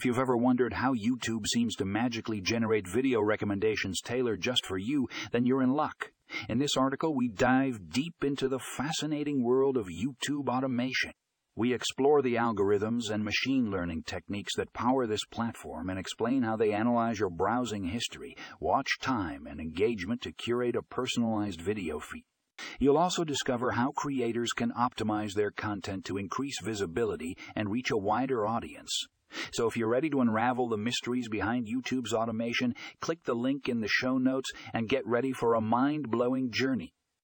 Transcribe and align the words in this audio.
If 0.00 0.06
you've 0.06 0.18
ever 0.18 0.34
wondered 0.34 0.72
how 0.72 0.94
YouTube 0.94 1.46
seems 1.46 1.76
to 1.76 1.84
magically 1.84 2.40
generate 2.40 2.88
video 2.88 3.20
recommendations 3.20 4.00
tailored 4.00 4.40
just 4.40 4.64
for 4.64 4.78
you, 4.78 5.10
then 5.30 5.44
you're 5.44 5.60
in 5.60 5.74
luck. 5.74 6.12
In 6.48 6.56
this 6.56 6.74
article, 6.74 7.14
we 7.14 7.28
dive 7.28 7.90
deep 7.90 8.24
into 8.24 8.48
the 8.48 8.58
fascinating 8.58 9.44
world 9.44 9.76
of 9.76 9.88
YouTube 9.88 10.48
automation. 10.48 11.12
We 11.54 11.74
explore 11.74 12.22
the 12.22 12.36
algorithms 12.36 13.10
and 13.10 13.22
machine 13.22 13.70
learning 13.70 14.04
techniques 14.04 14.56
that 14.56 14.72
power 14.72 15.06
this 15.06 15.26
platform 15.26 15.90
and 15.90 15.98
explain 15.98 16.44
how 16.44 16.56
they 16.56 16.72
analyze 16.72 17.18
your 17.18 17.28
browsing 17.28 17.84
history, 17.84 18.34
watch 18.58 19.00
time, 19.02 19.46
and 19.46 19.60
engagement 19.60 20.22
to 20.22 20.32
curate 20.32 20.76
a 20.76 20.82
personalized 20.82 21.60
video 21.60 22.00
feed. 22.00 22.24
You'll 22.78 22.96
also 22.96 23.22
discover 23.22 23.72
how 23.72 23.90
creators 23.90 24.52
can 24.54 24.72
optimize 24.72 25.34
their 25.34 25.50
content 25.50 26.06
to 26.06 26.16
increase 26.16 26.58
visibility 26.62 27.36
and 27.54 27.70
reach 27.70 27.90
a 27.90 27.98
wider 27.98 28.46
audience. 28.46 29.06
So 29.52 29.66
if 29.66 29.76
you're 29.76 29.88
ready 29.88 30.10
to 30.10 30.20
unravel 30.20 30.68
the 30.68 30.76
mysteries 30.76 31.28
behind 31.28 31.66
YouTube's 31.66 32.12
automation, 32.12 32.74
click 33.00 33.24
the 33.24 33.34
link 33.34 33.68
in 33.68 33.80
the 33.80 33.88
show 33.88 34.18
notes 34.18 34.50
and 34.72 34.88
get 34.88 35.06
ready 35.06 35.32
for 35.32 35.54
a 35.54 35.60
mind 35.60 36.10
blowing 36.10 36.50
journey 36.50 36.92